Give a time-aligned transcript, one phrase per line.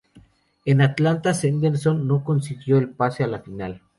[0.65, 3.83] En Atlanta Sanderson no consiguió el pase a la final.